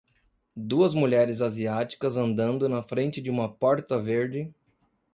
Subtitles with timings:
[0.57, 4.51] duas mulheres asiáticas andando na frente de uma porta verde